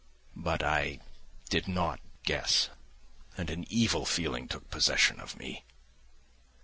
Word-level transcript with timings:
But 0.35 0.63
I 0.63 0.99
did 1.51 1.67
not 1.67 1.99
guess, 2.23 2.71
and 3.37 3.51
an 3.51 3.65
evil 3.69 4.03
feeling 4.03 4.47
took 4.47 4.67
possession 4.71 5.19
of 5.19 5.37
me. 5.37 5.63